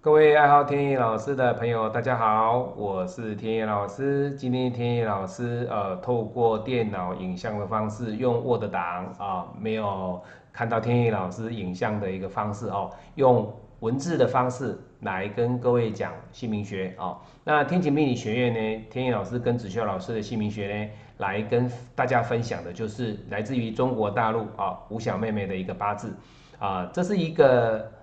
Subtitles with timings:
[0.00, 4.30] 各位爱好天野老师的朋友，大家好，我是天野老师。
[4.34, 10.22] 今天天野老师呃，透过电脑影像的方式，用 Word 档啊，没有
[10.52, 17.18] 看到天野老师影像的一个方式哦，用文字的方式来跟各位讲姓名学啊。
[17.42, 26.14] 那天晴命理学院呢，天野老师跟子修老师的姓名学呢，来跟大家分享的就是来自于中国大陆啊吴小妹妹的一个八字
[26.60, 27.97] 啊，这是一个。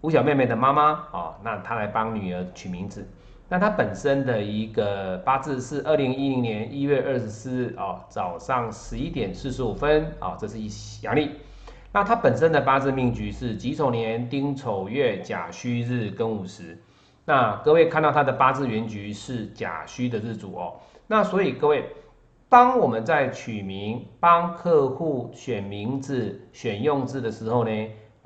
[0.00, 3.04] 吴小妹妹的妈妈啊，那她来帮女儿取名字。
[3.48, 10.68] 那她本身的一个八字是二零一零年一月二十四日哦，早上十一点四十五分啊，这是一
[11.02, 11.32] 阳历。
[11.92, 16.78] 那她本身的八字命局是己丑年丁丑月甲戌日庚午时。
[17.24, 20.74] 那各位看到她的八字原局是甲戌的日主哦。
[21.08, 21.84] 那所以各位，
[22.48, 27.70] 当我们在取名、帮客户选名字、选用字的时候呢？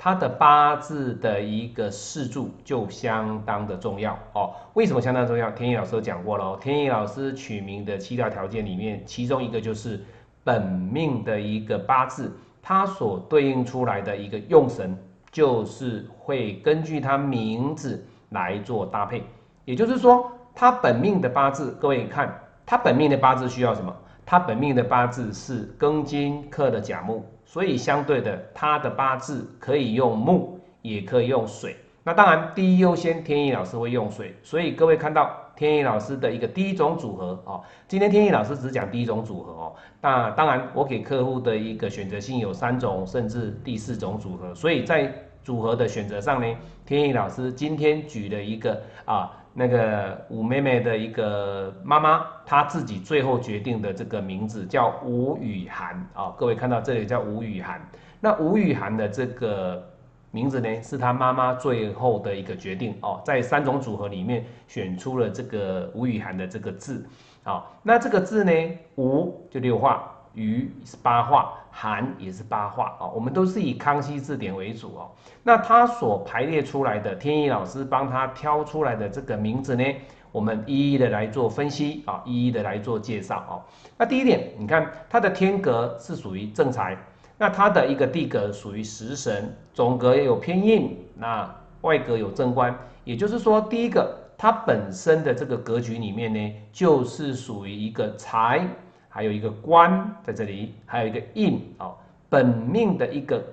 [0.04, 4.50] 他的八字的一个四柱就相当的重要哦。
[4.74, 5.48] 为什么相当重要？
[5.52, 10.04] 天意老师讲过了，天意老师取名的七大条件里面，其中一个就是
[10.42, 14.98] 本命的一个八字，它所对应出来的一个用神，
[15.30, 19.22] 就是会根据他名字来做搭配。
[19.64, 23.94] 也就是说，他本命的八字，各位看，他本命的八字需要什么？
[24.26, 27.24] 他本命的八字是庚金克的甲木。
[27.52, 31.76] 所以相对的，他的八字可以用木，也可以用水。
[32.02, 34.34] 那当然，第一优先，天意老师会用水。
[34.42, 39.74] 所以各位看到天意老师的一个第一种组合哦，今天天意老师只讲第一种组合哦。
[40.00, 44.54] 那当然，我给客户的一个选择性有三种，甚至第四种组合。
[44.54, 45.12] 所以在
[45.44, 49.30] 组合的选择上呢，天意老师今天举了一个啊。
[49.54, 56.34] 那个吴妹妹的一个妈妈，她自己最后决定的这个名字叫吴雨涵啊。
[56.38, 57.80] 各位看到这里叫吴雨涵，
[58.20, 59.86] 那吴雨涵的这个
[60.30, 63.20] 名字呢，是她妈妈最后的一个决定哦。
[63.24, 67.06] 在三种组合里面选出了这个吴雨涵的这个字
[67.44, 67.64] 啊。
[67.82, 68.52] 那这个字呢，
[68.96, 70.08] 吴就六画。
[70.34, 75.10] 鱼是八画，寒也是八画啊，我们都是以康熙字典为主哦。
[75.42, 79.84] 那他所排列出来的天意老师帮他挑出来的这个名字呢，
[80.30, 83.52] 我们一一的来做分析啊，一一的来做介绍哦。
[83.96, 86.96] 那第一点，你看他的天格是属于正财，
[87.38, 98.68] 那他的一个地格属于食神，总格也有偏印，那外格有正官，也就是说，第一个他本身的这个格局里面呢，就是属于一个财。
[99.14, 101.94] 还有一个官在这里，还有一个印哦，
[102.30, 103.44] 本命的一个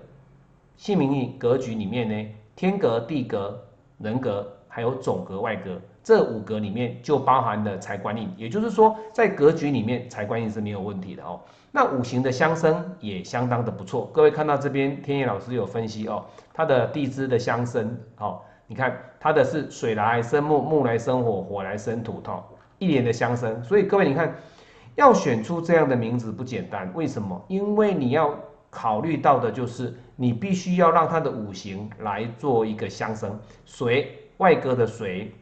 [0.77, 3.61] 姓名格局里面呢，天格、地格、
[3.97, 11.41] 人格，还有总格、外格这五格里面就包含了财官印，也就是说在格局里面财官印是没有问题的哦。
[11.73, 22.41] 那五行的相生也相当的不错，各位看到这边天野老师有分析哦，他的地支的相生哦，你看他的是水来生木，木来生火，火来生土，哦，
[22.77, 24.33] 一年的相生，所以各位你看。
[24.99, 27.41] 要选出这样的名字不简单，为什么？
[27.47, 28.37] 因为你要
[28.69, 35.33] 考虑到的就是，你必须要让它的五行来做一个相生，水外格的水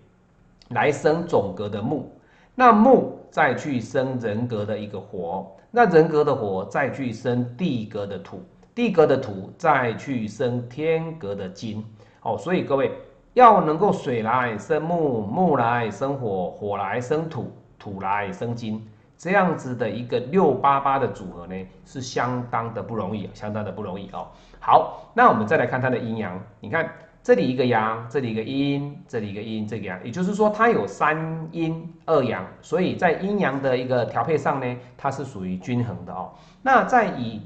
[0.70, 2.08] 来生总格的木，
[2.54, 8.44] 那木再去生人格的一个火，那人格的火再去生地格的土，
[8.76, 11.84] 地格的土再去生天格的金。
[12.22, 12.92] 哦，所以各位
[13.34, 18.88] 要能够水来生木，木来生火，火来生土，土来生金。
[19.18, 21.56] 这样子的一个六八八的组合呢，
[21.86, 24.28] 是相当的不容易，相当的不容易哦。
[24.60, 26.88] 好，那我们再来看它的阴阳，你看
[27.24, 36.32] 这里一个阳，这里一个阴，这里一个阴，这个阳，也就是说它有三阴二阳，所以在阴阳的一个调配上呢，它是属于均衡的哦。
[36.62, 37.42] 那再以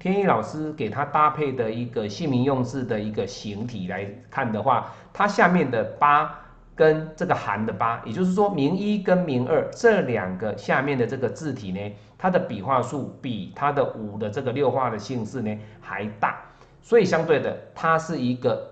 [0.00, 6.40] 天意老师给他搭配的一个姓名用字的一个形体来看的话，它下面的八。
[6.78, 16.40] 跟这个寒的八，也就是说明一跟明二这两个下面的这个字体呢，它的笔画数比它的五的这个六画的姓氏呢还大，
[16.80, 18.64] 所以相对的，它是一个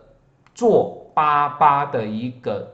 [0.54, 2.72] 坐八八的一个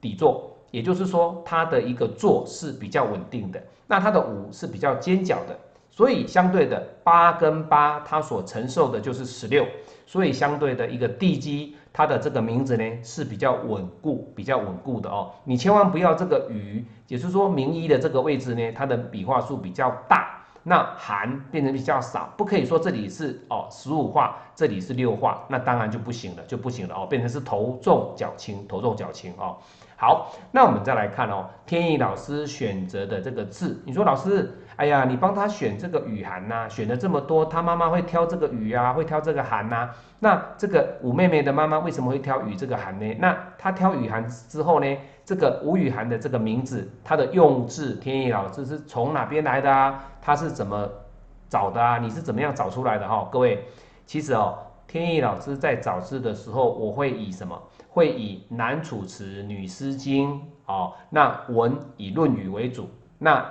[0.00, 5.54] 底座，也就是说它的一个坐是比较稳定的，那它的五是比较尖角的，
[5.94, 9.64] 所以相对的八跟八它所承受的就是十六，
[10.06, 11.76] 所以相对的一个地基。
[11.96, 15.30] 它的这个名字呢是比较稳固、比较稳固的哦。
[15.44, 29.56] 你千万不要这个雨，也就是说名一的这个位置呢，它的笔画数比较大，那寒变成比较少，不可以说这里是哦十五画，这里是六画，那当然就不行了，就不行了哦，变成是头重脚轻，头重脚轻哦。
[29.96, 39.90] 好，那我们再来看哦，天意老师选择的这个字，你说老师哎呀，你帮他选这个雨涵呐，选了这么多，他妈妈会挑这个雨啊，会挑这个涵呐。
[40.18, 43.14] 那这个吴妹妹的妈妈为什么会挑雨这个涵呢？
[43.20, 50.04] 那她挑雨涵之后呢，这个吴雨涵的这个名字，它的用字，天意老师是从哪边来的啊？
[50.20, 50.88] 他是怎么
[51.48, 51.98] 找的啊？
[51.98, 53.28] 你是怎么样找出来的哈？
[53.30, 53.64] 各位，
[54.06, 57.56] 其实哦，天意老师在找字的时候，我会以什么？
[57.90, 62.88] 会以男楚辞、女诗经哦，那文以论语为主，
[63.18, 63.46] 那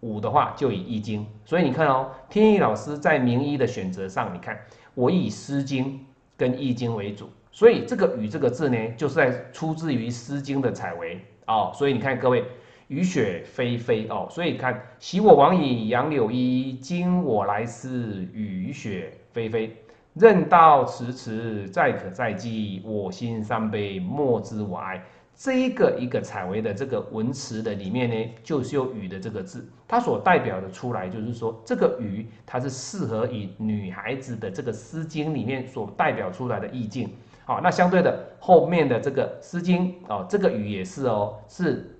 [0.00, 1.26] 五的话就以易经。
[1.44, 4.58] 所以你看哦，天意老师在名医的选择上，你看
[4.94, 6.04] 我以诗经
[6.36, 11.72] 跟易经为主，所以这个雨这个字呢，就是在出自于诗经的采薇哦。
[11.74, 12.44] 所以你看各位，
[12.88, 19.70] 雨雪霏霏哦，所以看昔我往矣，杨柳依，今我来思，雨雪霏霏。
[20.14, 22.80] 任道迟迟，再可再记。
[22.86, 25.04] 我心伤悲，莫知我哀。
[25.36, 37.10] 这一个一个采薇的这个文词的里面呢，就是有雨的这个字，它所代表的出来，就是说这个雨，它是适合以女孩子的这个《诗经》里面所代表出来的意境。
[37.44, 41.94] 好，那相对的后面的这个《诗经》哦，这个雨也是哦，是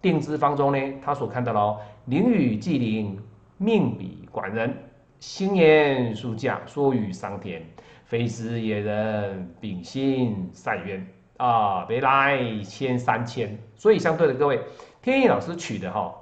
[0.00, 3.18] 定之方中呢，他所看到的哦，淋雨既淋，
[3.58, 4.74] 命比管人。
[5.20, 7.62] 新言书架，说雨桑田，
[8.04, 13.58] 非时野人，秉性善渊啊，别来千三千。
[13.76, 14.62] 所以相对的各位，
[15.02, 16.14] 天意老师取的哈，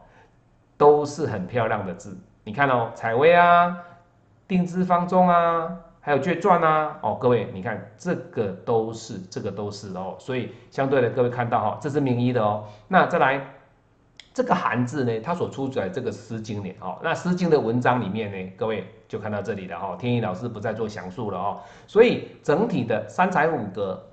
[0.76, 2.16] 都是很漂亮的字。
[2.44, 3.76] 你看哦，采薇啊，
[4.46, 10.16] 定之方中啊，还有卷传啊，哦，各位你看这个都是，这个都是哦。
[10.18, 12.64] 所以相对的各位看到哈，这是名医的哦。
[12.88, 13.40] 那再来。
[14.32, 24.04] 这个“寒”字呢，它所出来这个《诗经》里，哦，那《诗经》的文章里面呢，各位就看到这里了，哈，天意老师不再做详述了，哦，所以整体的三才五格，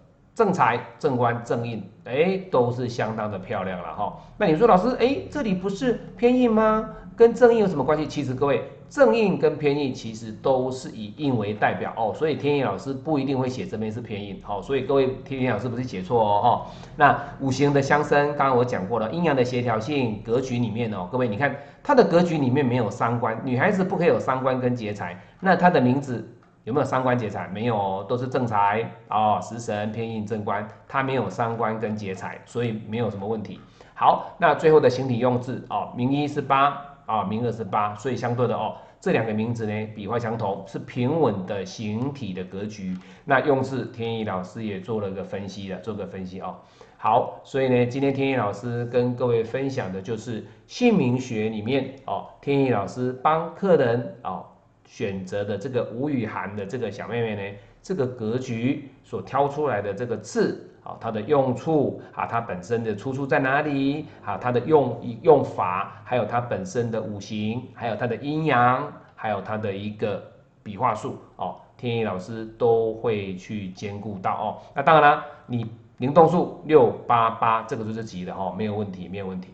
[0.41, 4.17] 正财、正官、正印，哎，都是相当的漂亮了，哈。
[4.39, 6.89] 那你说老师，哎，这里不是偏印吗？
[7.15, 8.07] 跟正印有什么关系？
[8.07, 8.63] 其实各位。
[8.89, 16.71] 正印跟偏印其实都是以印为代表哦，所以天印老师不一定会写这边是偏印，好，所以各位天印老师不是写错哦哈。
[16.97, 26.27] 那五行的相生，刚刚我讲过了，阴阳的协调性格局里面哦，各位你看它的格局里面没有三官，女孩子不可以有三官跟劫财，那她的名字
[26.63, 27.47] 有没有三官劫财？
[27.47, 33.59] 没有，都是正财哦，食神偏印正官，它没有三官跟劫财，所以没有什么问题。
[33.93, 36.87] 好，那最后的形体用字哦，名一是八。
[37.07, 42.97] 啊，名二是八，所以相对的哦，这两个名字呢，笔画相同，是平稳的形体的格局。
[43.25, 46.55] 那用字，天意老师也做了个分析了，做个分析哦。
[46.97, 54.45] 好，所以呢，今天天意老师跟各位分享的就是姓名学里面哦，天意老师帮客人哦
[54.85, 60.67] 选择的这个吴雨涵的这个小妹妹呢，这个格局所挑出来的这个字。
[60.83, 64.07] 啊，它的用处啊，它本身的出处在哪里？
[64.25, 70.23] 啊，它的用用法，还有它本身的五行，还有它的阴阳，还有它的一个
[70.63, 74.57] 笔画数哦，天意老师都会去兼顾到哦。
[74.73, 75.69] 那当然了，你
[75.99, 79.49] 灵动数六八八这个就是吉的哈，没有问题，没有问题。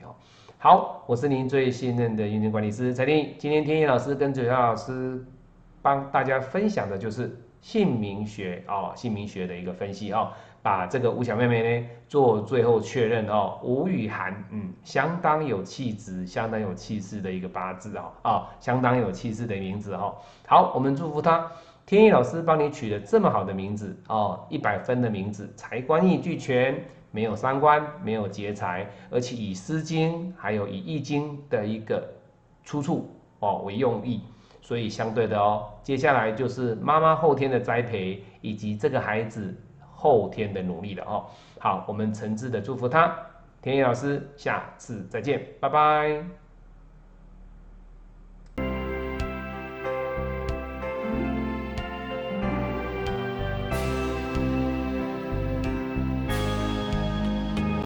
[0.59, 5.24] 好，我是您最信任的运营管理师蔡天今天天意老师跟九霄老师
[5.83, 10.31] 帮大家分享的就是姓名学哦，姓名学的一个分析哦。
[10.64, 20.16] 把这个吴小妹妹呢做最后确认哦，吴雨涵，嗯，相当有气质、相当有气势的一个八字哦，啊，相当有气势的名字哈。
[20.47, 21.52] 好，我们祝福她，
[21.85, 26.83] 天意老师帮你取了这么好的名字哦，一百分的名字，财官印俱全，
[27.18, 32.07] 没有三官，没有劫财，而且以《诗经》还有以《易经》的一个
[32.64, 33.09] 出处
[33.40, 34.21] 哦为用意，
[34.62, 39.56] 所以相对的哦，接下来就是妈妈后天的栽培以及这个孩子。
[40.00, 41.26] 后天的努力了哦，
[41.57, 43.18] 好，我们诚挚的祝福他，
[43.64, 46.46] 田野老师，下次再见，拜拜。